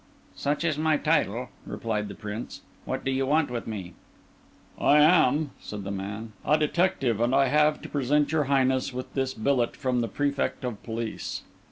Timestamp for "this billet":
9.13-9.75